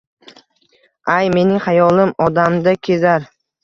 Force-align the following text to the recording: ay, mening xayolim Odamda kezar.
ay, 1.15 1.25
mening 1.35 1.63
xayolim 1.69 2.17
Odamda 2.29 2.79
kezar. 2.85 3.35